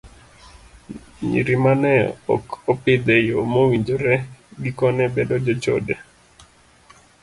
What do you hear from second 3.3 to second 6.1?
mowinjore, gikone bedo jochode.